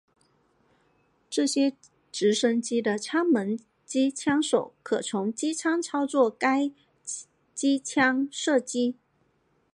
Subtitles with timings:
[1.29, 1.73] 这些
[2.11, 6.71] 直升机的舱门机枪手可从机舱操作该
[7.53, 8.95] 机枪射击。